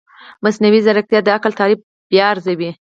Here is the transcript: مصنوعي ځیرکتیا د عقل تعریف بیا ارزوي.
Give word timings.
مصنوعي 0.43 0.79
ځیرکتیا 0.85 1.19
د 1.23 1.27
عقل 1.37 1.51
تعریف 1.59 1.79
بیا 2.11 2.25
ارزوي. 2.33 2.71